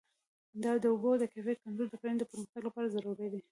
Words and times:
د 0.83 0.87
اوبو 0.91 1.11
د 1.17 1.23
کیفیت 1.33 1.57
کنټرول 1.63 1.87
د 1.89 1.95
کرنې 2.01 2.17
د 2.19 2.23
پرمختګ 2.31 2.61
لپاره 2.67 2.93
ضروري 2.95 3.27
دی. 3.33 3.41